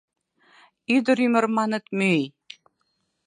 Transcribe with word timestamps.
Ӱдыр 0.95 1.17
ӱмыр, 1.25 1.45
маныт, 1.57 1.85
мӱй; 1.97 2.21